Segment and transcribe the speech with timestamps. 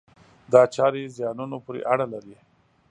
[0.53, 2.35] دا چارې زیانونو پورې اړه لري.